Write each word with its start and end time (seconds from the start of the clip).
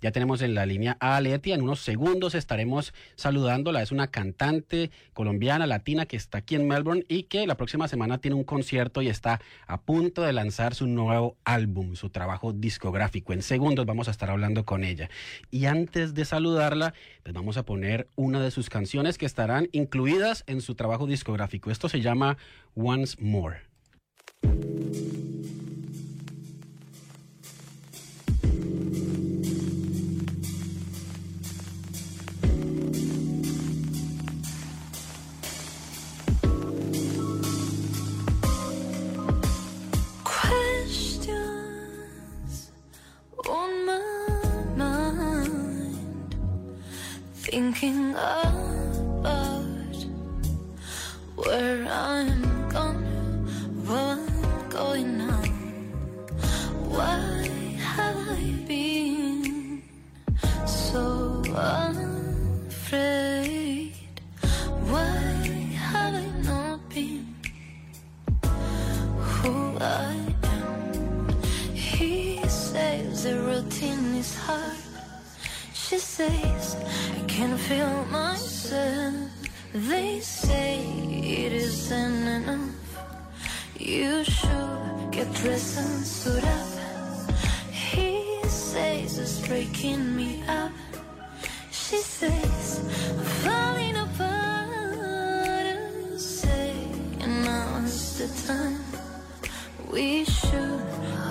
Ya 0.00 0.12
tenemos 0.12 0.42
en 0.42 0.54
la 0.54 0.66
línea 0.66 0.96
a 1.00 1.16
Aletia. 1.16 1.54
En 1.54 1.62
unos 1.62 1.80
segundos 1.80 2.34
estaremos 2.34 2.94
saludándola. 3.16 3.82
Es 3.82 3.92
una 3.92 4.08
cantante 4.08 4.90
colombiana, 5.12 5.66
latina, 5.66 6.06
que 6.06 6.16
está 6.16 6.38
aquí 6.38 6.54
en 6.54 6.66
Melbourne 6.66 7.04
y 7.08 7.24
que 7.24 7.46
la 7.46 7.56
próxima 7.56 7.88
semana 7.88 8.18
tiene 8.18 8.36
un 8.36 8.44
concierto 8.44 9.02
y 9.02 9.08
está 9.08 9.40
a 9.66 9.80
punto 9.80 10.22
de 10.22 10.32
lanzar 10.32 10.74
su 10.74 10.86
nuevo 10.86 11.36
álbum, 11.44 11.94
su 11.96 12.10
trabajo 12.10 12.52
discográfico. 12.52 13.32
En 13.32 13.42
segundos 13.42 13.86
vamos 13.86 14.08
a 14.08 14.10
estar 14.10 14.30
hablando 14.30 14.64
con 14.64 14.84
ella. 14.84 15.10
Y 15.50 15.66
antes 15.66 16.14
de 16.14 16.24
saludarla, 16.24 16.94
pues 17.22 17.34
vamos 17.34 17.56
a 17.56 17.64
poner 17.64 18.08
una 18.16 18.40
de 18.40 18.50
sus 18.50 18.70
canciones 18.70 19.18
que 19.18 19.26
estarán 19.26 19.68
incluidas 19.72 20.44
en 20.46 20.60
su 20.60 20.74
trabajo 20.74 21.06
discográfico. 21.06 21.70
Esto 21.70 21.88
se 21.88 22.00
llama 22.00 22.36
Once 22.74 23.16
More. 23.20 23.58
Where 51.90 51.98
I'm 51.98 52.68
gonna, 52.68 53.44
what 53.86 54.70
going 54.70 55.20
on. 55.20 55.48
Why 56.88 57.48
have 57.78 58.16
I 58.16 58.42
been 58.66 59.82
so 60.66 61.42
afraid? 62.68 63.94
Why 64.90 65.16
have 65.90 66.14
I 66.14 66.26
not 66.44 66.88
been 66.90 67.34
who 69.20 69.76
I 69.80 70.14
am? 70.42 71.28
He 71.74 72.40
says 72.48 73.24
the 73.24 73.36
routine 73.40 74.14
is 74.14 74.34
hard. 74.36 74.78
She 75.74 75.98
says 75.98 76.76
I 77.16 77.20
can't 77.26 77.58
feel 77.58 78.04
myself. 78.10 79.39
They 79.72 80.18
say 80.18 80.80
it 80.80 81.52
isn't 81.52 82.26
enough. 82.26 82.74
You 83.78 84.24
should 84.24 85.10
get 85.12 85.32
dressed 85.34 85.78
and 85.78 86.04
suit 86.04 86.42
up. 86.42 86.66
He 87.70 88.40
says 88.48 89.16
it's 89.16 89.46
breaking 89.46 90.16
me 90.16 90.42
up. 90.48 90.72
She 91.70 91.98
says 91.98 92.80
I'm 93.10 93.24
falling 93.46 93.96
apart. 93.96 94.66
And 95.70 96.20
say 96.20 96.74
now's 97.24 98.18
the 98.18 98.52
time. 98.52 98.82
We 99.88 100.24
should 100.24 100.82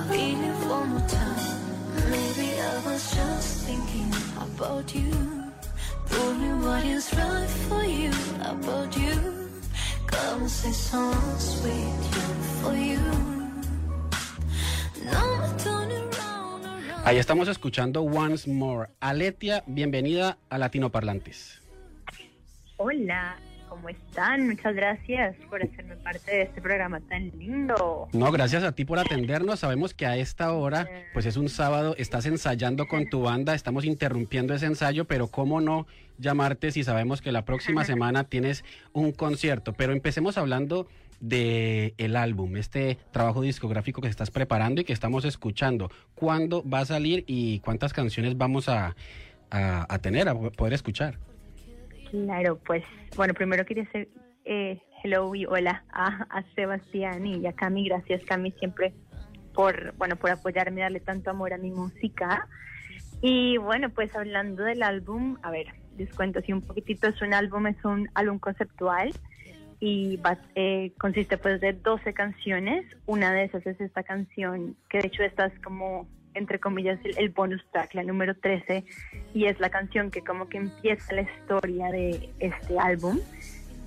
live 0.09 0.69
one 0.69 0.89
more 0.91 1.07
time. 1.09 2.09
Maybe 2.09 2.57
I 2.57 2.85
was 2.85 3.03
just 3.13 3.65
thinking 3.65 4.13
about 4.39 4.95
you. 4.95 5.38
Ahí 17.05 17.17
estamos 17.17 17.47
escuchando 17.47 18.03
Once 18.03 18.47
More. 18.47 18.91
Aletia, 18.99 19.63
bienvenida 19.65 20.37
a 20.49 20.59
Latino 20.59 20.91
Parlantes. 20.91 21.59
Hola, 22.77 23.35
¿cómo 23.69 23.87
están? 23.87 24.47
Muchas 24.47 24.75
gracias 24.75 25.35
por 25.49 25.61
hacerme 25.63 25.95
parte 25.97 26.31
de 26.31 26.41
este 26.41 26.61
programa 26.61 26.99
tan 27.01 27.29
lindo. 27.37 28.09
No, 28.11 28.31
gracias 28.31 28.63
a 28.63 28.71
ti 28.73 28.83
por 28.83 28.99
atendernos. 28.99 29.59
Sabemos 29.59 29.93
que 29.93 30.05
a 30.05 30.17
esta 30.17 30.51
hora, 30.51 30.89
pues 31.13 31.25
es 31.25 31.37
un 31.37 31.47
sábado, 31.47 31.95
estás 31.97 32.25
ensayando 32.25 32.87
con 32.87 33.09
tu 33.09 33.21
banda, 33.21 33.53
estamos 33.53 33.85
interrumpiendo 33.85 34.53
ese 34.53 34.65
ensayo, 34.65 35.05
pero 35.05 35.27
cómo 35.27 35.61
no 35.61 35.87
llamarte 36.17 36.71
si 36.71 36.83
sabemos 36.83 37.21
que 37.21 37.31
la 37.31 37.45
próxima 37.45 37.85
semana 37.85 38.23
tienes 38.23 38.65
un 38.91 39.11
concierto. 39.11 39.73
Pero 39.73 39.93
empecemos 39.93 40.37
hablando 40.37 40.87
de 41.19 41.93
el 41.97 42.15
álbum, 42.15 42.57
este 42.57 42.97
trabajo 43.11 43.41
discográfico 43.41 44.01
que 44.01 44.07
estás 44.07 44.31
preparando 44.31 44.81
y 44.81 44.83
que 44.83 44.93
estamos 44.93 45.25
escuchando. 45.25 45.91
¿Cuándo 46.15 46.67
va 46.67 46.79
a 46.79 46.85
salir 46.85 47.23
y 47.27 47.59
cuántas 47.59 47.93
canciones 47.93 48.37
vamos 48.37 48.67
a, 48.67 48.95
a, 49.51 49.99
tener, 49.99 50.27
a 50.27 50.35
poder 50.35 50.73
escuchar? 50.73 51.19
Claro, 52.09 52.59
pues 52.65 52.83
bueno, 53.15 53.33
primero 53.33 53.65
quería 53.65 53.83
hacer 53.83 54.07
eh, 54.45 54.81
hello 55.03 55.33
y 55.35 55.45
hola 55.45 55.83
a, 55.91 56.43
Sebastián 56.55 57.25
y 57.25 57.45
a 57.45 57.53
Cami. 57.53 57.87
Gracias 57.87 58.23
Cami 58.25 58.51
siempre 58.53 58.93
por, 59.53 59.93
bueno, 59.97 60.15
por 60.15 60.31
apoyarme, 60.31 60.81
darle 60.81 60.99
tanto 60.99 61.29
amor 61.29 61.53
a 61.53 61.57
mi 61.57 61.71
música. 61.71 62.47
Y 63.21 63.57
bueno, 63.57 63.89
pues 63.89 64.15
hablando 64.15 64.63
del 64.63 64.81
álbum, 64.81 65.37
a 65.43 65.51
ver, 65.51 65.67
les 65.97 66.11
cuento 66.13 66.39
así 66.39 66.53
un 66.53 66.61
poquitito, 66.61 67.07
es 67.07 67.21
un 67.21 67.33
álbum, 67.33 67.67
es 67.67 67.83
un 67.83 68.09
álbum 68.13 68.39
conceptual 68.39 69.11
y 69.79 70.19
eh, 70.55 70.93
consiste 70.97 71.37
pues 71.37 71.61
de 71.61 71.73
12 71.73 72.13
canciones. 72.13 72.85
Una 73.05 73.33
de 73.33 73.45
esas 73.45 73.65
es 73.67 73.79
esta 73.81 74.03
canción, 74.03 74.75
que 74.89 74.99
de 74.99 75.07
hecho 75.07 75.23
esta 75.23 75.45
es 75.45 75.59
como, 75.59 76.07
entre 76.33 76.59
comillas, 76.59 76.99
el, 77.03 77.29
bonus 77.29 77.63
track, 77.71 77.93
la 77.93 78.03
número 78.03 78.35
13, 78.35 78.83
y 79.33 79.45
es 79.45 79.59
la 79.59 79.69
canción 79.69 80.11
que 80.11 80.21
como 80.21 80.47
que 80.47 80.57
empieza 80.57 81.13
la 81.13 81.21
historia 81.21 81.87
de 81.91 82.29
este 82.39 82.77
álbum, 82.79 83.19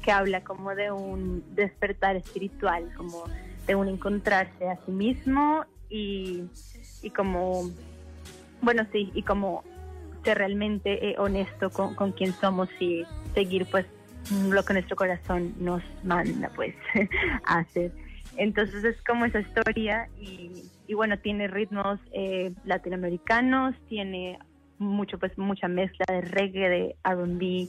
que 0.02 0.10
habla 0.10 0.42
como 0.42 0.74
de 0.74 0.90
un 0.90 1.44
despertar 1.54 2.16
espiritual, 2.16 2.92
como 2.96 3.24
de 3.66 3.74
un 3.74 3.88
encontrarse 3.88 4.68
a 4.68 4.76
sí 4.84 4.90
mismo 4.90 5.64
y, 5.88 6.44
y 7.02 7.10
como, 7.10 7.70
bueno, 8.60 8.86
sí, 8.92 9.10
y 9.14 9.22
como 9.22 9.62
ser 10.24 10.38
realmente 10.38 11.10
eh, 11.10 11.14
honesto 11.18 11.70
con, 11.70 11.94
con 11.94 12.12
quién 12.12 12.32
somos 12.34 12.68
y 12.80 13.04
seguir 13.34 13.66
pues 13.66 13.86
lo 14.30 14.64
que 14.64 14.74
nuestro 14.74 14.96
corazón 14.96 15.54
nos 15.58 15.82
manda 16.04 16.50
pues 16.54 16.74
hacer. 17.44 17.92
Entonces 18.36 18.84
es 18.84 19.02
como 19.02 19.24
esa 19.24 19.40
historia 19.40 20.08
y, 20.18 20.94
bueno, 20.94 21.18
tiene 21.18 21.48
ritmos 21.48 22.00
eh, 22.12 22.52
latinoamericanos, 22.64 23.74
tiene 23.88 24.38
mucho 24.78 25.18
pues 25.18 25.36
mucha 25.38 25.68
mezcla 25.68 26.04
de 26.08 26.22
reggae, 26.22 26.68
de 26.68 26.96
R&B, 27.04 27.68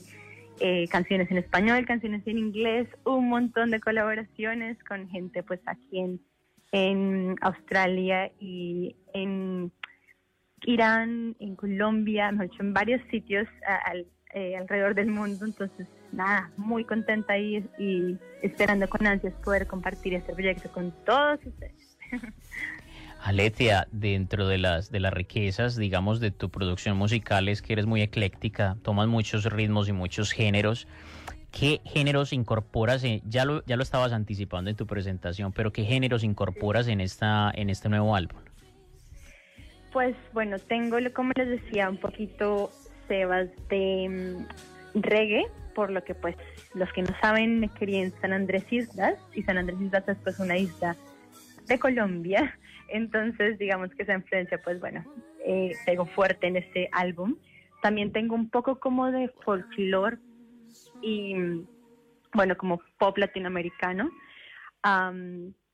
eh, 0.60 0.88
canciones 0.88 1.30
en 1.30 1.38
español, 1.38 1.84
canciones 1.86 2.26
en 2.26 2.38
inglés, 2.38 2.88
un 3.04 3.28
montón 3.28 3.70
de 3.70 3.80
colaboraciones 3.80 4.76
con 4.84 5.08
gente 5.08 5.42
pues 5.42 5.60
aquí 5.66 6.00
en, 6.00 6.20
en 6.72 7.36
Australia 7.40 8.30
y 8.40 8.96
en 9.12 9.72
Irán, 10.66 11.36
en 11.40 11.56
Colombia, 11.56 12.28
en 12.30 12.72
varios 12.72 13.00
sitios 13.10 13.46
eh, 14.34 14.56
alrededor 14.56 14.94
del 14.94 15.08
mundo. 15.08 15.44
Entonces, 15.44 15.86
nada, 16.12 16.50
muy 16.56 16.84
contenta 16.84 17.34
ahí 17.34 17.64
y 17.78 18.16
esperando 18.42 18.88
con 18.88 19.06
ansias 19.06 19.34
poder 19.44 19.66
compartir 19.66 20.14
este 20.14 20.32
proyecto 20.32 20.70
con 20.70 20.92
todos 21.04 21.40
ustedes. 21.44 21.96
Aletia, 23.24 23.88
dentro 23.90 24.46
de 24.48 24.58
las, 24.58 24.90
de 24.90 25.00
las 25.00 25.12
riquezas, 25.12 25.76
digamos, 25.76 26.20
de 26.20 26.30
tu 26.30 26.50
producción 26.50 26.98
musical 26.98 27.48
es 27.48 27.62
que 27.62 27.72
eres 27.72 27.86
muy 27.86 28.02
ecléctica, 28.02 28.76
tomas 28.82 29.08
muchos 29.08 29.46
ritmos 29.46 29.88
y 29.88 29.92
muchos 29.92 30.30
géneros. 30.30 30.86
¿Qué 31.50 31.80
géneros 31.86 32.34
incorporas? 32.34 33.02
ya, 33.24 33.44
lo, 33.46 33.64
ya 33.64 33.76
lo 33.76 33.82
estabas 33.82 34.12
anticipando 34.12 34.68
en 34.68 34.76
tu 34.76 34.86
presentación, 34.86 35.52
pero 35.52 35.72
¿qué 35.72 35.84
géneros 35.84 36.22
incorporas 36.22 36.86
en, 36.86 37.00
esta, 37.00 37.50
en 37.54 37.70
este 37.70 37.88
nuevo 37.88 38.14
álbum? 38.14 38.40
Pues 39.90 40.16
bueno, 40.32 40.58
tengo, 40.58 40.98
como 41.14 41.32
les 41.36 41.48
decía, 41.48 41.88
un 41.88 41.98
poquito, 41.98 42.72
Sebas, 43.08 43.48
de 43.68 44.08
mm, 44.08 45.00
reggae, 45.00 45.46
por 45.74 45.90
lo 45.90 46.02
que 46.04 46.14
pues 46.14 46.36
los 46.74 46.92
que 46.92 47.02
no 47.02 47.10
saben 47.20 47.60
me 47.60 47.68
quería 47.68 48.02
en 48.02 48.12
San 48.20 48.32
Andrés 48.32 48.64
Islas, 48.70 49.16
y 49.34 49.42
San 49.42 49.58
Andrés 49.58 49.80
Islas 49.80 50.08
es 50.08 50.18
pues 50.18 50.38
una 50.38 50.56
isla 50.56 50.96
de 51.66 51.78
Colombia, 51.78 52.58
entonces 52.88 53.58
digamos 53.58 53.90
que 53.94 54.02
esa 54.02 54.14
influencia 54.14 54.60
pues 54.62 54.80
bueno, 54.80 55.04
eh, 55.44 55.72
fuerte 56.14 56.46
en 56.46 56.56
este 56.56 56.88
álbum. 56.92 57.36
También 57.82 58.12
tengo 58.12 58.34
un 58.34 58.48
poco 58.48 58.80
como 58.80 59.10
de 59.10 59.28
folclore 59.44 60.16
y 61.02 61.34
bueno, 62.32 62.56
como 62.56 62.80
pop 62.98 63.18
latinoamericano 63.18 64.10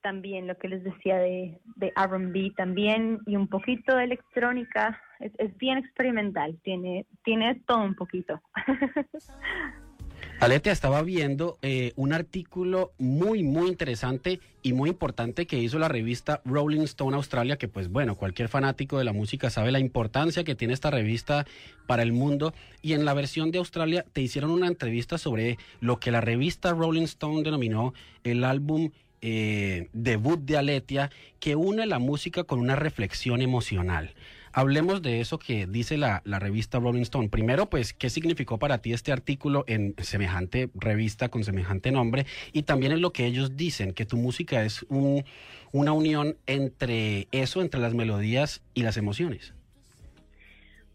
también 0.02 0.46
lo 0.46 0.56
que 0.56 0.68
les 0.68 0.82
decía 0.84 1.18
de, 1.18 1.58
de 1.76 1.92
R&B 1.96 2.52
también 2.56 3.20
y 3.26 3.36
un 3.36 3.48
poquito 3.48 3.96
de 3.96 4.04
electrónica. 4.04 5.00
Es, 5.18 5.56
bien 5.58 5.78
experimental, 5.78 6.58
tiene, 6.62 7.06
tiene 7.24 7.60
todo 7.66 7.82
un 7.82 7.94
poquito. 7.94 8.40
Aletia, 10.40 10.72
estaba 10.72 11.02
viendo 11.02 11.58
eh, 11.60 11.92
un 11.96 12.14
artículo 12.14 12.92
muy, 12.98 13.42
muy 13.42 13.68
interesante 13.68 14.40
y 14.62 14.72
muy 14.72 14.88
importante 14.88 15.46
que 15.46 15.58
hizo 15.58 15.78
la 15.78 15.88
revista 15.88 16.40
Rolling 16.46 16.80
Stone 16.80 17.14
Australia, 17.14 17.58
que 17.58 17.68
pues 17.68 17.90
bueno, 17.90 18.16
cualquier 18.16 18.48
fanático 18.48 18.96
de 18.96 19.04
la 19.04 19.12
música 19.12 19.50
sabe 19.50 19.70
la 19.70 19.80
importancia 19.80 20.42
que 20.42 20.54
tiene 20.54 20.72
esta 20.72 20.90
revista 20.90 21.46
para 21.86 22.02
el 22.02 22.12
mundo. 22.12 22.54
Y 22.80 22.94
en 22.94 23.04
la 23.04 23.12
versión 23.12 23.50
de 23.50 23.58
Australia 23.58 24.06
te 24.14 24.22
hicieron 24.22 24.50
una 24.50 24.66
entrevista 24.66 25.18
sobre 25.18 25.58
lo 25.80 26.00
que 26.00 26.10
la 26.10 26.22
revista 26.22 26.72
Rolling 26.72 27.02
Stone 27.02 27.42
denominó 27.42 27.92
el 28.24 28.44
álbum 28.44 28.92
eh, 29.22 29.88
debut 29.92 30.40
de 30.40 30.56
Aletia, 30.56 31.10
que 31.38 31.56
une 31.56 31.86
la 31.86 31.98
música 31.98 32.44
con 32.44 32.58
una 32.58 32.76
reflexión 32.76 33.42
emocional. 33.42 34.14
Hablemos 34.52 35.00
de 35.00 35.20
eso 35.20 35.38
que 35.38 35.66
dice 35.66 35.96
la, 35.96 36.22
la, 36.24 36.40
revista 36.40 36.80
Rolling 36.80 37.02
Stone. 37.02 37.28
Primero, 37.28 37.70
pues, 37.70 37.92
¿qué 37.92 38.10
significó 38.10 38.58
para 38.58 38.78
ti 38.78 38.92
este 38.92 39.12
artículo 39.12 39.64
en 39.68 39.94
semejante 39.98 40.70
revista 40.74 41.28
con 41.28 41.44
semejante 41.44 41.92
nombre? 41.92 42.26
Y 42.52 42.62
también 42.64 42.90
en 42.92 43.00
lo 43.00 43.12
que 43.12 43.26
ellos 43.26 43.56
dicen, 43.56 43.92
que 43.92 44.06
tu 44.06 44.16
música 44.16 44.64
es 44.64 44.84
un, 44.88 45.24
una 45.70 45.92
unión 45.92 46.36
entre 46.46 47.28
eso, 47.30 47.62
entre 47.62 47.80
las 47.80 47.94
melodías 47.94 48.62
y 48.74 48.82
las 48.82 48.96
emociones. 48.96 49.54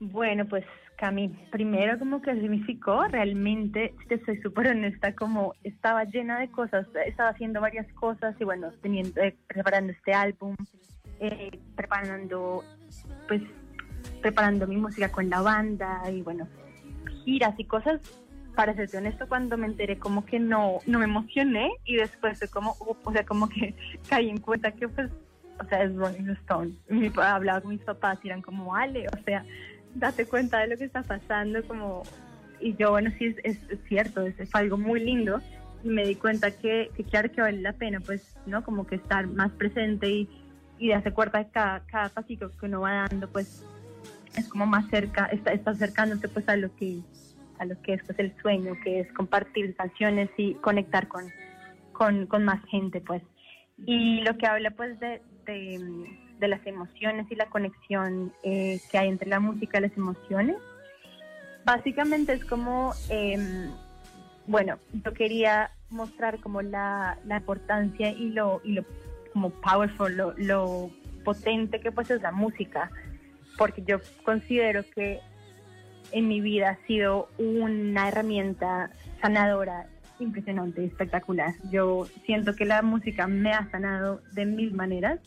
Bueno, 0.01 0.45
pues 0.45 0.65
Cami, 0.97 1.29
primero 1.51 1.99
como 1.99 2.21
que 2.21 2.33
significó 2.35 3.03
realmente, 3.07 3.93
te 4.07 4.23
soy 4.23 4.41
súper 4.41 4.69
honesta, 4.69 5.13
como 5.13 5.53
estaba 5.63 6.05
llena 6.05 6.39
de 6.39 6.49
cosas, 6.49 6.87
estaba 7.05 7.29
haciendo 7.29 7.59
varias 7.59 7.91
cosas 7.93 8.35
y 8.39 8.43
bueno, 8.45 8.71
teniendo, 8.81 9.21
eh, 9.21 9.35
preparando 9.47 9.91
este 9.91 10.13
álbum, 10.13 10.55
eh, 11.19 11.59
preparando, 11.75 12.63
pues, 13.27 13.41
preparando 14.21 14.67
mi 14.67 14.77
música 14.77 15.11
con 15.11 15.29
la 15.29 15.41
banda 15.41 16.01
y 16.11 16.21
bueno, 16.21 16.47
giras 17.23 17.55
y 17.57 17.65
cosas. 17.65 18.01
Para 18.55 18.73
serte 18.73 18.97
honesto, 18.97 19.27
cuando 19.27 19.57
me 19.57 19.67
enteré 19.67 19.99
como 19.99 20.25
que 20.25 20.39
no, 20.39 20.79
no 20.85 20.99
me 20.99 21.05
emocioné 21.05 21.71
y 21.83 21.97
después 21.97 22.39
fue 22.39 22.47
como, 22.47 22.77
o 22.79 23.11
sea, 23.11 23.25
como 23.25 23.49
que 23.49 23.75
caí 24.09 24.29
en 24.29 24.37
cuenta 24.37 24.71
que 24.71 24.87
pues, 24.87 25.11
o 25.59 25.65
sea, 25.65 25.83
es 25.83 25.93
Rolling 25.93 26.29
Stone. 26.41 26.71
Mi, 26.87 27.11
hablaba 27.17 27.59
con 27.59 27.71
mis 27.71 27.81
papás 27.81 28.17
y 28.23 28.27
eran 28.27 28.41
como, 28.41 28.71
vale, 28.71 29.07
o 29.07 29.23
sea, 29.25 29.43
date 29.95 30.25
cuenta 30.25 30.59
de 30.59 30.67
lo 30.67 30.77
que 30.77 30.85
está 30.85 31.01
pasando, 31.01 31.65
como, 31.65 32.03
y 32.59 32.75
yo, 32.75 32.91
bueno, 32.91 33.11
sí, 33.17 33.35
es, 33.43 33.57
es, 33.69 33.79
cierto, 33.87 34.21
es, 34.21 34.39
es, 34.39 34.53
algo 34.53 34.77
muy 34.77 34.99
lindo, 34.99 35.41
y 35.83 35.89
me 35.89 36.05
di 36.05 36.15
cuenta 36.15 36.51
que, 36.51 36.91
que, 36.95 37.03
claro 37.03 37.31
que 37.31 37.41
vale 37.41 37.61
la 37.61 37.73
pena, 37.73 37.99
pues, 37.99 38.35
¿no? 38.45 38.63
Como 38.63 38.85
que 38.85 38.95
estar 38.95 39.27
más 39.27 39.51
presente 39.51 40.09
y, 40.09 40.29
y 40.77 40.89
darse 40.89 41.11
cuenta 41.11 41.39
de 41.39 41.49
cada, 41.49 41.79
cada 41.85 42.09
pasito 42.09 42.51
que 42.51 42.65
uno 42.65 42.81
va 42.81 43.07
dando, 43.09 43.27
pues, 43.29 43.63
es 44.35 44.47
como 44.49 44.65
más 44.65 44.87
cerca, 44.89 45.25
está, 45.25 45.51
está 45.51 45.71
acercándose, 45.71 46.27
pues, 46.27 46.47
a 46.49 46.55
lo 46.57 46.75
que 46.75 46.99
a 47.57 47.63
lo 47.63 47.81
que 47.81 47.93
es 47.93 48.03
pues, 48.05 48.19
el 48.19 48.35
sueño, 48.41 48.73
que 48.83 48.99
es 48.99 49.11
compartir 49.13 49.73
canciones 49.77 50.29
y 50.35 50.55
conectar 50.55 51.07
con, 51.07 51.23
con, 51.93 52.25
con 52.27 52.43
más 52.43 52.63
gente, 52.65 52.99
pues. 52.99 53.23
Y 53.85 54.21
lo 54.23 54.37
que 54.37 54.45
habla, 54.45 54.71
pues, 54.71 54.99
de, 54.99 55.21
de 55.45 55.79
de 56.39 56.47
las 56.47 56.65
emociones 56.65 57.27
y 57.29 57.35
la 57.35 57.47
conexión 57.47 58.33
eh, 58.43 58.79
que 58.91 58.97
hay 58.97 59.09
entre 59.09 59.29
la 59.29 59.39
música 59.39 59.77
y 59.77 59.81
las 59.81 59.97
emociones. 59.97 60.57
Básicamente 61.63 62.33
es 62.33 62.45
como, 62.45 62.93
eh, 63.09 63.69
bueno, 64.47 64.77
yo 65.03 65.13
quería 65.13 65.71
mostrar 65.89 66.39
como 66.39 66.61
la, 66.61 67.17
la 67.25 67.37
importancia 67.37 68.11
y 68.11 68.31
lo, 68.31 68.61
y 68.63 68.73
lo 68.73 68.85
como 69.33 69.49
powerful, 69.49 70.15
lo, 70.15 70.33
lo 70.37 70.89
potente 71.23 71.81
que 71.81 71.91
pues 71.91 72.09
es 72.09 72.21
la 72.21 72.31
música, 72.31 72.89
porque 73.57 73.83
yo 73.83 73.99
considero 74.23 74.83
que 74.95 75.19
en 76.11 76.27
mi 76.27 76.39
vida 76.39 76.69
ha 76.69 76.87
sido 76.87 77.27
una 77.37 78.07
herramienta 78.07 78.91
sanadora 79.21 79.87
impresionante, 80.19 80.85
espectacular. 80.85 81.53
Yo 81.71 82.07
siento 82.25 82.55
que 82.55 82.65
la 82.65 82.81
música 82.81 83.27
me 83.27 83.51
ha 83.51 83.69
sanado 83.71 84.21
de 84.31 84.45
mil 84.45 84.73
maneras 84.73 85.19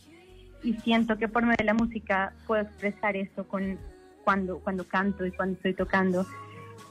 y 0.63 0.73
siento 0.75 1.17
que 1.17 1.27
por 1.27 1.43
medio 1.43 1.57
de 1.57 1.65
la 1.65 1.73
música 1.73 2.33
puedo 2.47 2.61
expresar 2.61 3.15
eso 3.15 3.47
con 3.47 3.77
cuando 4.23 4.59
cuando 4.59 4.87
canto 4.87 5.25
y 5.25 5.31
cuando 5.31 5.55
estoy 5.55 5.73
tocando. 5.73 6.25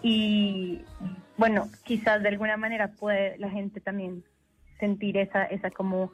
Y 0.03 0.83
bueno 1.37 1.69
quizás 1.85 2.23
de 2.23 2.29
alguna 2.29 2.57
manera 2.57 2.89
puede 2.89 3.39
la 3.39 3.51
gente 3.51 3.81
también 3.81 4.25
sentir 4.81 5.17
esa 5.17 5.45
esa 5.45 5.71
como 5.71 6.11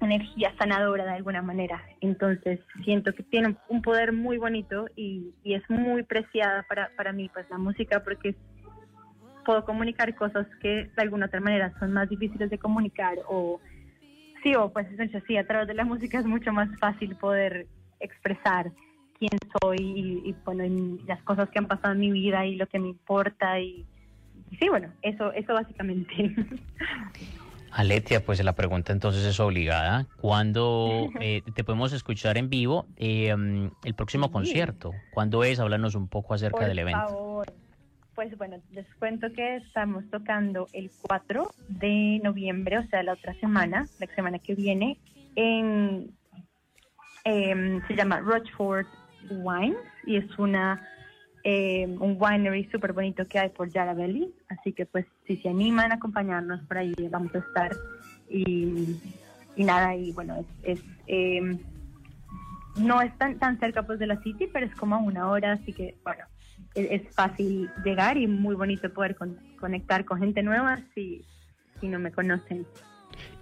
energía 0.00 0.52
sanadora 0.58 1.04
de 1.04 1.12
alguna 1.12 1.42
manera. 1.42 1.82
Entonces 2.00 2.60
siento 2.84 3.14
que 3.14 3.22
tiene 3.22 3.56
un 3.68 3.82
poder 3.82 4.12
muy 4.12 4.38
bonito 4.38 4.86
y, 4.96 5.34
y 5.42 5.54
es 5.54 5.62
muy 5.70 6.02
preciada 6.02 6.64
para, 6.68 6.90
para 6.96 7.12
mí 7.12 7.30
pues 7.32 7.48
la 7.50 7.58
música 7.58 8.02
porque 8.02 8.34
puedo 9.44 9.64
comunicar 9.64 10.14
cosas 10.14 10.46
que 10.60 10.90
de 10.94 11.02
alguna 11.02 11.26
otra 11.26 11.40
manera 11.40 11.72
son 11.78 11.92
más 11.92 12.08
difíciles 12.08 12.50
de 12.50 12.58
comunicar 12.58 13.18
o 13.28 13.60
sí, 14.44 14.54
o 14.54 14.72
pues 14.72 14.86
eso 14.92 15.18
sí, 15.26 15.36
a 15.36 15.46
través 15.46 15.66
de 15.66 15.74
la 15.74 15.84
música 15.84 16.20
es 16.20 16.26
mucho 16.26 16.52
más 16.52 16.68
fácil 16.78 17.16
poder 17.16 17.66
expresar 17.98 18.70
quién 19.18 19.30
soy 19.60 19.78
y, 19.80 20.30
y 20.30 20.36
bueno, 20.44 20.64
y 20.64 21.02
las 21.06 21.20
cosas 21.22 21.48
que 21.50 21.58
han 21.58 21.66
pasado 21.66 21.94
en 21.94 22.00
mi 22.00 22.12
vida 22.12 22.46
y 22.46 22.54
lo 22.54 22.66
que 22.68 22.78
me 22.78 22.88
importa 22.88 23.58
y, 23.58 23.84
y 24.50 24.56
sí, 24.56 24.68
bueno, 24.68 24.92
eso, 25.02 25.32
eso 25.32 25.54
básicamente. 25.54 26.12
Aletia, 27.72 28.24
pues 28.24 28.42
la 28.44 28.52
pregunta 28.52 28.92
entonces 28.92 29.24
es 29.24 29.40
obligada. 29.40 30.06
¿Cuándo 30.20 31.10
eh, 31.20 31.42
te 31.54 31.64
podemos 31.64 31.92
escuchar 31.92 32.38
en 32.38 32.48
vivo 32.48 32.86
eh, 32.96 33.34
el 33.84 33.94
próximo 33.94 34.30
concierto? 34.30 34.94
¿Cuándo 35.10 35.42
es? 35.42 35.58
Háblanos 35.58 35.96
un 35.96 36.06
poco 36.06 36.34
acerca 36.34 36.58
Por 36.58 36.68
del 36.68 36.78
evento. 36.78 37.08
Favor. 37.08 37.63
Pues 38.14 38.36
bueno, 38.38 38.56
les 38.72 38.86
cuento 38.96 39.32
que 39.32 39.56
estamos 39.56 40.04
tocando 40.10 40.68
el 40.72 40.90
4 41.02 41.50
de 41.68 42.20
noviembre, 42.22 42.78
o 42.78 42.86
sea, 42.86 43.02
la 43.02 43.14
otra 43.14 43.34
semana, 43.40 43.86
la 43.98 44.06
semana 44.14 44.38
que 44.38 44.54
viene, 44.54 44.98
en, 45.34 46.10
eh, 47.24 47.80
se 47.88 47.96
llama 47.96 48.20
Rochford 48.20 48.86
Wines 49.30 49.78
y 50.06 50.16
es 50.16 50.38
una 50.38 50.88
eh, 51.42 51.86
un 52.00 52.16
winery 52.18 52.64
súper 52.70 52.92
bonito 52.92 53.26
que 53.26 53.38
hay 53.38 53.50
por 53.50 53.70
Yarraville, 53.70 54.32
así 54.48 54.72
que 54.72 54.86
pues 54.86 55.04
si 55.26 55.36
se 55.38 55.48
animan 55.48 55.92
a 55.92 55.96
acompañarnos 55.96 56.62
por 56.62 56.78
ahí 56.78 56.94
vamos 57.10 57.34
a 57.34 57.38
estar 57.38 57.70
y, 58.30 58.96
y 59.56 59.64
nada, 59.64 59.94
y 59.94 60.12
bueno, 60.12 60.36
es, 60.36 60.78
es 60.78 60.84
eh, 61.06 61.58
no 62.76 63.02
es 63.02 63.16
tan, 63.18 63.38
tan 63.38 63.58
cerca 63.60 63.82
pues 63.82 63.98
de 63.98 64.06
la 64.06 64.20
City, 64.22 64.48
pero 64.52 64.66
es 64.66 64.74
como 64.74 64.94
a 64.94 64.98
una 64.98 65.28
hora, 65.28 65.52
así 65.52 65.72
que 65.72 65.96
bueno, 66.02 66.24
es, 66.74 67.02
es 67.02 67.14
fácil 67.14 67.70
llegar 67.84 68.16
y 68.16 68.26
muy 68.26 68.54
bonito 68.54 68.92
poder 68.92 69.16
con, 69.16 69.38
conectar 69.58 70.04
con 70.04 70.18
gente 70.18 70.42
nueva 70.42 70.80
si, 70.94 71.24
si 71.80 71.88
no 71.88 71.98
me 71.98 72.12
conocen. 72.12 72.66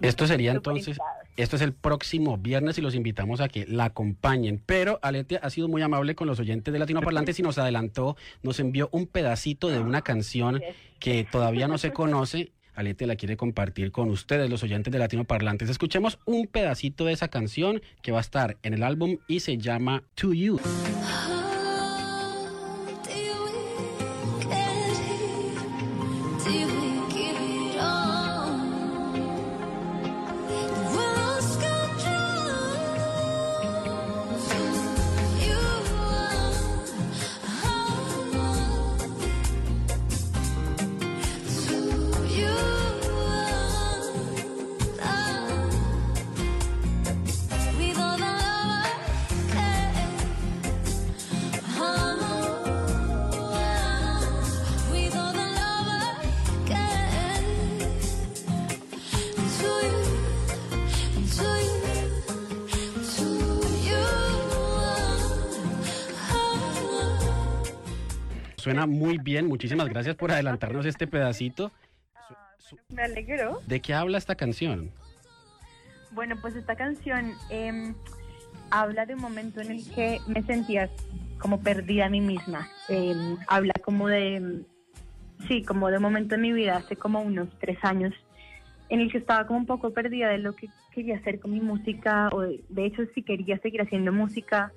Esto 0.01 0.27
sería 0.27 0.51
entonces, 0.51 0.99
esto 1.37 1.55
es 1.55 1.61
el 1.61 1.73
próximo 1.73 2.37
viernes 2.37 2.77
y 2.77 2.81
los 2.81 2.95
invitamos 2.95 3.41
a 3.41 3.47
que 3.47 3.65
la 3.65 3.85
acompañen. 3.85 4.61
Pero 4.65 4.99
Aletia 5.01 5.39
ha 5.41 5.49
sido 5.49 5.67
muy 5.67 5.81
amable 5.81 6.15
con 6.15 6.27
los 6.27 6.39
oyentes 6.39 6.71
de 6.71 6.79
Latinoparlantes 6.79 7.39
y 7.39 7.43
nos 7.43 7.57
adelantó, 7.57 8.15
nos 8.41 8.59
envió 8.59 8.89
un 8.91 9.07
pedacito 9.07 9.69
de 9.69 9.79
una 9.79 10.01
canción 10.01 10.61
que 10.99 11.25
todavía 11.29 11.67
no 11.67 11.77
se 11.77 11.91
conoce. 11.91 12.51
Aletia 12.75 13.05
la 13.05 13.15
quiere 13.15 13.37
compartir 13.37 13.91
con 13.91 14.09
ustedes, 14.09 14.49
los 14.49 14.63
oyentes 14.63 14.91
de 14.91 14.99
Latinoparlantes. 14.99 15.69
Escuchemos 15.69 16.17
un 16.25 16.47
pedacito 16.47 17.05
de 17.05 17.13
esa 17.13 17.27
canción 17.27 17.81
que 18.01 18.11
va 18.11 18.17
a 18.17 18.21
estar 18.21 18.57
en 18.63 18.73
el 18.73 18.83
álbum 18.83 19.17
y 19.27 19.41
se 19.41 19.57
llama 19.57 20.03
To 20.15 20.33
You. 20.33 20.59
Suena 68.73 68.87
muy 68.87 69.19
bien, 69.19 69.45
muchísimas 69.45 69.87
gracias 69.87 70.15
por 70.15 70.31
adelantarnos 70.31 70.87
este 70.87 71.05
pedacito. 71.05 71.71
Su, 72.57 72.75
su, 72.75 72.77
Me 72.89 73.03
alegro. 73.03 73.61
¿De 73.67 73.79
qué 73.79 73.93
habla 73.93 74.17
esta 74.17 74.33
canción? 74.33 74.89
Bueno, 76.09 76.35
pues 76.41 76.55
esta 76.55 76.75
canción 76.75 77.33
eh, 77.51 77.93
habla 78.71 79.05
de 79.05 79.13
un 79.13 79.21
momento 79.21 79.61
en 79.61 79.73
el 79.73 79.87
que 79.93 80.19
me 80.25 80.41
sentía 80.41 80.89
como 81.37 81.61
perdida 81.61 82.07
a 82.07 82.09
mí 82.09 82.19
misma. 82.19 82.67
Eh, 82.89 83.13
habla 83.47 83.73
como 83.85 84.07
de, 84.07 84.63
sí, 85.47 85.61
como 85.61 85.91
de 85.91 85.99
momento 85.99 86.33
en 86.33 86.41
mi 86.41 86.51
vida, 86.51 86.77
hace 86.77 86.95
como 86.95 87.21
unos 87.21 87.49
tres 87.59 87.77
años, 87.83 88.15
en 88.89 89.01
el 89.01 89.11
que 89.11 89.19
estaba 89.19 89.45
como 89.45 89.59
un 89.59 89.67
poco 89.67 89.93
perdida 89.93 90.29
de 90.29 90.39
lo 90.39 90.55
que 90.55 90.67
quería 90.95 91.17
hacer 91.17 91.39
con 91.39 91.51
mi 91.51 91.61
música, 91.61 92.29
o 92.31 92.41
de, 92.41 92.63
de 92.69 92.87
hecho 92.87 93.03
si 93.13 93.21
quería 93.21 93.59
seguir 93.59 93.83
haciendo 93.83 94.11
música. 94.11 94.73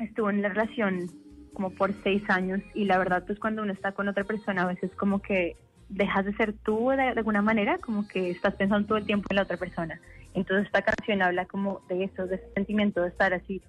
Estuve 0.00 0.32
en 0.32 0.42
la 0.42 0.48
relación 0.48 1.25
como 1.56 1.70
por 1.70 1.94
seis 2.02 2.22
años 2.28 2.60
y 2.74 2.84
la 2.84 2.98
verdad 2.98 3.24
pues 3.26 3.38
cuando 3.38 3.62
uno 3.62 3.72
está 3.72 3.92
con 3.92 4.08
otra 4.08 4.24
persona 4.24 4.64
a 4.64 4.66
veces 4.66 4.90
como 4.94 5.22
que 5.22 5.56
dejas 5.88 6.26
de 6.26 6.34
ser 6.34 6.52
tú 6.52 6.90
de, 6.90 6.96
de 6.96 7.08
alguna 7.08 7.40
manera, 7.40 7.78
como 7.78 8.06
que 8.06 8.28
estás 8.28 8.54
pensando 8.56 8.86
todo 8.86 8.98
el 8.98 9.06
tiempo 9.06 9.26
en 9.30 9.36
la 9.36 9.42
otra 9.42 9.56
persona. 9.56 9.98
Entonces 10.34 10.66
esta 10.66 10.82
canción 10.82 11.22
habla 11.22 11.46
como 11.46 11.80
de 11.88 12.04
eso, 12.04 12.26
de 12.26 12.36
ese 12.36 12.52
sentimiento 12.52 13.00
de 13.00 13.08
estar 13.08 13.32
así, 13.32 13.62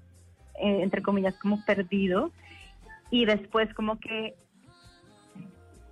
eh, 0.61 0.81
entre 0.81 1.01
comillas, 1.01 1.35
como 1.35 1.63
perdido 1.63 2.31
y 3.09 3.23
después 3.23 3.73
como 3.73 4.01
que 4.01 4.35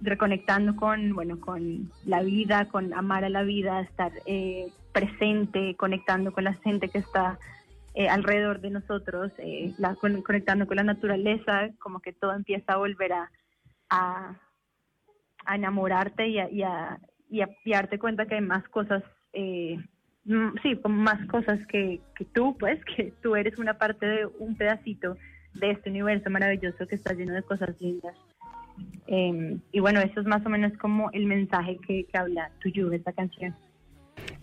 reconectando 0.02 0.76
con, 0.76 1.14
bueno, 1.14 1.40
con 1.40 1.90
la 2.04 2.22
vida, 2.24 2.66
con 2.66 2.94
amar 2.94 3.24
a 3.24 3.30
la 3.30 3.44
vida, 3.44 3.80
estar 3.80 4.12
eh, 4.26 4.68
presente, 4.92 5.76
conectando 5.76 6.34
con 6.34 6.44
la 6.44 6.56
gente 6.56 6.90
que 6.90 6.98
está 6.98 7.40
eh, 7.96 8.10
alrededor 8.10 8.60
de 8.60 8.70
nosotros, 8.70 9.32
eh, 9.38 9.74
la- 9.78 9.96
con- 9.96 10.22
conectando 10.22 10.68
con 10.68 10.76
la 10.78 10.84
naturaleza, 10.84 11.70
como 11.80 12.00
que 12.02 12.14
todo 12.14 12.34
empieza 12.34 12.74
a 12.74 12.78
volver 12.78 13.14
a, 13.14 13.32
enamorarte 15.54 16.28
y 16.28 16.40
a, 16.40 16.50
y, 16.50 16.64
a, 16.64 17.00
y, 17.30 17.42
y 17.64 17.72
darte 17.72 18.00
cuenta 18.00 18.26
que 18.26 18.36
hay 18.36 18.42
más 18.42 18.68
cosas, 18.70 19.04
eh, 19.34 19.78
sí, 20.64 20.80
más 20.90 21.26
cosas 21.28 21.60
que, 21.68 22.02
que 22.18 22.26
tú, 22.26 22.58
pues, 22.58 22.84
que 22.96 23.14
tú 23.22 23.36
eres 23.36 23.58
una 23.60 23.78
parte 23.78 24.06
de 24.06 24.26
un 24.40 24.56
pedacito 24.56 25.16
de 25.54 25.72
este 25.72 25.90
universo 25.90 26.30
maravilloso 26.30 26.88
que 26.88 26.96
está 26.96 27.14
lleno 27.14 27.34
de 27.34 27.44
cosas 27.44 27.80
lindas. 27.80 28.16
Eh, 29.08 29.58
y 29.72 29.80
bueno, 29.80 30.00
eso 30.02 30.20
es 30.20 30.26
más 30.26 30.46
o 30.46 30.50
menos 30.50 30.74
como 30.80 31.10
el 31.12 31.28
mensaje 31.28 31.78
que, 31.88 32.06
que 32.06 32.18
habla 32.18 32.52
Tuyu, 32.60 32.92
esta 32.92 33.14
canción. 33.14 33.56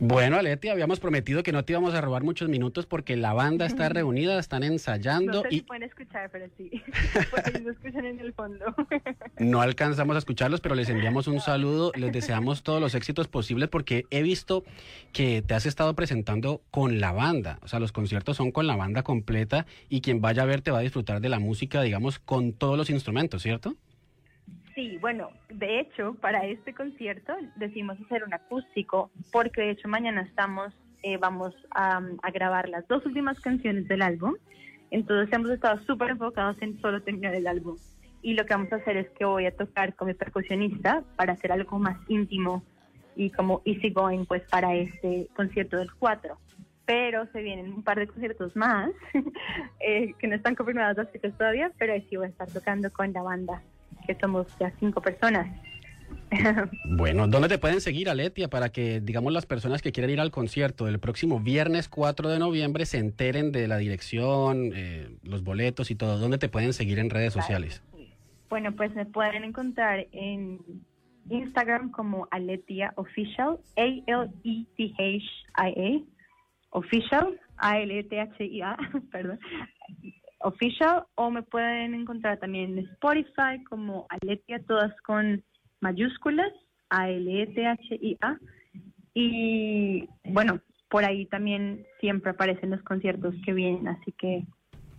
Bueno, 0.05 0.37
Aleti, 0.37 0.69
habíamos 0.69 0.99
prometido 0.99 1.45
que 1.45 1.53
no 1.53 1.65
te 1.65 1.75
íbamos 1.75 1.95
a 1.95 2.01
robar 2.01 2.25
muchos 2.25 2.49
minutos 2.49 2.87
porque 2.87 3.17
la 3.17 3.35
banda 3.35 3.67
está 3.67 3.89
reunida, 3.89 4.37
están 4.37 4.63
No 4.63 4.67
ensayando 4.67 5.43
sé 5.43 5.51
si 5.51 5.57
y 5.59 5.61
pueden 5.61 5.85
escuchar, 5.85 6.29
pero 6.33 6.47
sí, 6.57 6.83
porque 7.31 7.51
ellos 7.51 7.63
lo 7.63 7.71
escuchan 7.71 8.07
en 8.07 8.19
el 8.19 8.33
fondo. 8.33 8.65
no 9.39 9.61
alcanzamos 9.61 10.17
a 10.17 10.19
escucharlos, 10.19 10.61
pero 10.61 10.75
les 10.75 10.89
enviamos 10.89 11.29
un 11.29 11.39
saludo, 11.39 11.93
les 11.95 12.11
deseamos 12.11 12.65
todos 12.65 12.81
los 12.81 12.97
éxitos 12.97 13.29
posibles 13.29 13.69
porque 13.69 14.07
he 14.11 14.25
visto 14.25 14.65
que 15.13 15.41
te 15.41 15.55
has 15.55 15.67
estado 15.67 15.95
presentando 15.95 16.63
con 16.73 16.99
la 16.99 17.13
banda, 17.13 17.61
o 17.63 17.69
sea, 17.69 17.79
los 17.79 17.93
conciertos 17.93 18.37
son 18.37 18.51
con 18.51 18.67
la 18.67 18.75
banda 18.75 19.05
completa 19.05 19.67
y 19.89 20.01
quien 20.01 20.21
vaya 20.21 20.43
a 20.43 20.47
verte 20.47 20.73
va 20.73 20.79
a 20.79 20.83
disfrutar 20.83 21.21
de 21.21 21.29
la 21.29 21.39
música, 21.39 21.81
digamos, 21.81 22.19
con 22.19 22.55
todos 22.55 22.77
los 22.77 22.91
instrumentos, 22.91 23.41
¿cierto? 23.41 23.77
Sí, 24.75 24.97
bueno, 24.99 25.31
de 25.51 25.81
hecho, 25.81 26.15
para 26.15 26.47
este 26.47 26.73
concierto 26.73 27.35
decidimos 27.57 28.01
hacer 28.01 28.25
un 28.25 28.33
acústico, 28.33 29.11
porque 29.31 29.61
de 29.61 29.71
hecho 29.71 29.89
mañana 29.89 30.23
estamos, 30.23 30.73
eh, 31.03 31.19
vamos 31.19 31.55
a, 31.73 32.01
a 32.23 32.31
grabar 32.31 32.69
las 32.69 32.87
dos 32.89 33.05
últimas 33.05 33.39
canciones 33.41 33.87
del 33.87 34.01
álbum, 34.01 34.35
entonces 34.91 35.33
hemos 35.35 35.51
estado 35.51 35.79
súper 35.85 36.11
enfocados 36.11 36.57
en 36.61 36.81
solo 36.81 37.03
terminar 37.03 37.35
el 37.35 37.47
álbum. 37.47 37.77
Y 38.23 38.35
lo 38.35 38.47
que 38.47 38.55
vamos 38.55 38.73
a 38.73 38.77
hacer 38.77 38.97
es 38.97 39.11
que 39.11 39.25
voy 39.25 39.47
a 39.47 39.57
tocar 39.57 39.95
con 39.95 40.09
mi 40.09 40.15
percusionista 40.15 41.03
para 41.17 41.33
hacer 41.33 41.51
algo 41.51 41.79
más 41.79 41.99
íntimo 42.09 42.63
y 43.17 43.31
como 43.31 43.63
easy 43.65 43.91
going, 43.91 44.25
pues 44.25 44.43
para 44.49 44.75
este 44.75 45.29
concierto 45.35 45.77
del 45.77 45.93
4. 45.95 46.39
Pero 46.87 47.27
se 47.33 47.43
vienen 47.43 47.73
un 47.73 47.83
par 47.83 47.99
de 47.99 48.07
conciertos 48.07 48.55
más, 48.57 48.91
eh, 49.81 50.15
que 50.19 50.29
no 50.29 50.35
están 50.35 50.57
fechas 50.57 51.37
todavía, 51.37 51.73
pero 51.79 51.93
ahí 51.93 52.07
sí 52.09 52.17
voy 52.17 52.27
a 52.27 52.31
estar 52.31 52.49
tocando 52.51 52.91
con 52.93 53.13
la 53.13 53.23
banda 53.23 53.63
que 54.07 54.15
somos 54.21 54.47
ya 54.59 54.73
cinco 54.79 55.01
personas. 55.01 55.49
Bueno, 56.97 57.27
¿dónde 57.29 57.49
te 57.49 57.59
pueden 57.59 57.81
seguir, 57.81 58.09
Aletia, 58.09 58.49
para 58.49 58.71
que, 58.71 59.01
digamos, 59.01 59.33
las 59.33 59.47
personas 59.47 59.83
que 59.83 59.93
quieran 59.93 60.11
ir 60.11 60.21
al 60.21 60.31
concierto 60.31 60.85
del 60.85 60.99
próximo 60.99 61.41
viernes 61.41 61.89
4 61.89 62.29
de 62.29 62.39
noviembre 62.39 62.87
se 62.87 62.99
enteren 62.99 63.53
de 63.53 63.69
la 63.69 63.79
dirección, 63.79 64.73
eh, 64.75 65.09
los 65.23 65.43
boletos 65.43 65.91
y 65.91 65.95
todo? 65.95 66.19
¿Dónde 66.19 66.39
te 66.39 66.49
pueden 66.49 66.73
seguir 66.73 66.99
en 66.99 67.11
redes 67.11 67.33
sociales? 67.33 67.83
Bueno, 68.49 68.73
pues 68.73 68.95
me 68.95 69.07
pueden 69.07 69.45
encontrar 69.45 70.07
en 70.13 70.61
Instagram 71.31 71.91
como 71.91 72.29
Aletia 72.31 72.93
Official, 72.97 73.59
A-L-E-T-H-I-A, 73.77 75.23
Official, 76.71 77.41
A-L-E-T-H-I-A, 77.57 78.77
perdón, 79.13 79.39
Official, 80.45 81.05
o 81.15 81.31
me 81.31 81.43
pueden 81.43 81.95
encontrar 81.95 82.39
también 82.39 82.79
en 82.79 82.87
Spotify 82.87 83.63
como 83.69 84.07
Aletia, 84.09 84.63
todas 84.67 84.95
con 85.03 85.43
mayúsculas, 85.81 86.53
A-L-E-T-H-I-A, 86.91 88.39
y 89.15 90.09
bueno, 90.25 90.61
por 90.89 91.05
ahí 91.05 91.27
también 91.27 91.87
siempre 92.01 92.31
aparecen 92.31 92.71
los 92.71 92.83
conciertos 92.83 93.35
que 93.45 93.53
vienen, 93.53 93.89
así 93.89 94.13
que 94.13 94.45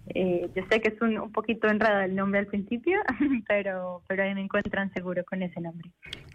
eh, 0.07 0.49
yo 0.53 0.63
sé 0.69 0.81
que 0.81 0.89
es 0.89 1.01
un, 1.01 1.17
un 1.17 1.31
poquito 1.31 1.67
enredado 1.67 2.01
el 2.01 2.15
nombre 2.15 2.39
al 2.39 2.47
principio, 2.47 2.99
pero, 3.47 4.03
pero 4.07 4.23
ahí 4.23 4.35
me 4.35 4.41
encuentran 4.41 4.91
seguro 4.93 5.23
con 5.23 5.41
ese 5.41 5.61
nombre. 5.61 5.89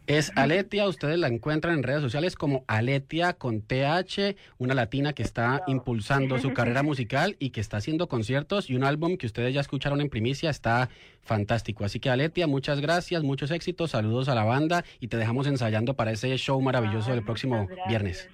Es 0.07 0.33
Aletia, 0.37 0.89
ustedes 0.89 1.19
la 1.19 1.29
encuentran 1.29 1.75
en 1.75 1.83
redes 1.83 2.01
sociales 2.01 2.35
como 2.35 2.65
Aletia 2.67 3.35
con 3.35 3.61
TH, 3.61 4.37
una 4.57 4.75
latina 4.75 5.13
que 5.13 5.23
está 5.23 5.63
impulsando 5.67 6.39
su 6.39 6.55
carrera 6.55 6.83
musical 6.85 7.37
y 7.39 7.51
que 7.51 7.61
está 7.61 7.77
haciendo 7.77 8.09
conciertos 8.09 8.71
y 8.71 8.75
un 8.75 8.85
álbum 8.85 9.19
que 9.19 9.27
ustedes 9.27 9.53
ya 9.53 9.61
escucharon 9.61 10.01
en 10.01 10.09
primicia 10.09 10.49
está 10.49 10.89
fantástico. 11.21 11.85
Así 11.85 12.01
que 12.01 12.09
Aletia, 12.09 12.47
muchas 12.47 12.81
gracias, 12.81 13.23
muchos 13.23 13.51
éxitos, 13.51 13.91
saludos 13.91 14.31
a 14.31 14.35
la 14.35 14.45
banda 14.45 14.85
y 14.99 15.09
te 15.09 15.19
dejamos 15.19 15.47
ensayando 15.47 15.95
para 15.95 16.13
ese 16.13 16.35
show 16.39 16.61
maravilloso 16.61 17.11
del 17.11 17.23
próximo 17.23 17.59
muchas 17.59 17.77
gracias. 17.77 17.89
viernes. 17.89 18.31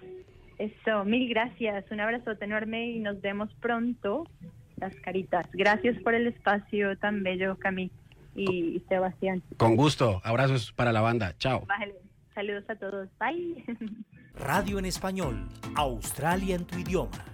Eso, 0.58 1.04
mil 1.04 1.28
gracias, 1.28 1.84
un 1.90 2.00
abrazote 2.00 2.44
enorme 2.44 2.90
y 2.90 3.00
nos 3.00 3.20
vemos 3.20 3.52
pronto, 3.60 4.28
las 4.76 4.94
caritas. 4.96 5.46
Gracias 5.52 6.00
por 6.02 6.14
el 6.14 6.26
espacio 6.26 6.96
tan 6.98 7.22
bello, 7.22 7.56
Cami 7.58 7.90
y 8.34 8.82
Sebastián. 8.88 9.42
Con 9.56 9.76
gusto, 9.76 10.20
abrazos 10.24 10.72
para 10.72 10.92
la 10.92 11.00
banda, 11.00 11.34
chao. 11.38 11.64
Bájale. 11.66 11.94
Saludos 12.34 12.64
a 12.68 12.74
todos, 12.74 13.08
bye. 13.18 13.64
Radio 14.34 14.80
en 14.80 14.86
español, 14.86 15.48
Australia 15.76 16.56
en 16.56 16.64
tu 16.64 16.78
idioma. 16.78 17.33